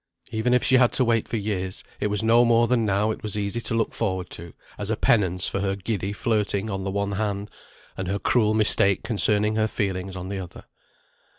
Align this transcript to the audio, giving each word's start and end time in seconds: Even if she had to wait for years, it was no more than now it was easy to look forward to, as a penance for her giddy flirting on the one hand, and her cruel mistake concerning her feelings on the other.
Even 0.31 0.51
if 0.55 0.63
she 0.63 0.77
had 0.77 0.91
to 0.93 1.05
wait 1.05 1.27
for 1.27 1.37
years, 1.37 1.83
it 1.99 2.07
was 2.07 2.23
no 2.23 2.43
more 2.43 2.67
than 2.67 2.83
now 2.85 3.11
it 3.11 3.21
was 3.21 3.37
easy 3.37 3.61
to 3.61 3.75
look 3.75 3.93
forward 3.93 4.31
to, 4.31 4.51
as 4.79 4.89
a 4.89 4.95
penance 4.97 5.47
for 5.47 5.59
her 5.59 5.75
giddy 5.75 6.11
flirting 6.11 6.71
on 6.71 6.83
the 6.83 6.89
one 6.89 7.11
hand, 7.11 7.51
and 7.95 8.07
her 8.07 8.17
cruel 8.17 8.55
mistake 8.55 9.03
concerning 9.03 9.57
her 9.57 9.67
feelings 9.67 10.15
on 10.15 10.27
the 10.27 10.39
other. 10.39 10.63